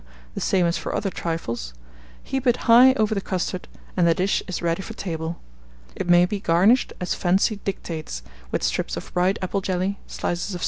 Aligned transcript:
the 0.33 0.41
same 0.41 0.65
as 0.65 0.79
for 0.79 0.95
other 0.95 1.11
trifles; 1.11 1.75
heap 2.23 2.47
it 2.47 2.57
high 2.65 2.93
over 2.93 3.13
the 3.13 3.21
custard, 3.21 3.67
and 3.95 4.07
the 4.07 4.15
dish 4.15 4.41
is 4.47 4.59
ready 4.59 4.81
for 4.81 4.95
table. 4.95 5.39
It 5.95 6.09
may 6.09 6.25
be 6.25 6.39
garnished 6.39 6.91
as 6.99 7.13
fancy 7.13 7.57
dictates, 7.57 8.23
with 8.49 8.63
strips 8.63 8.97
of 8.97 9.13
bright 9.13 9.37
apple 9.43 9.61
jelly, 9.61 9.99
slices 10.07 10.55
of 10.55 10.59
citron, 10.59 10.59
&c. 10.59 10.59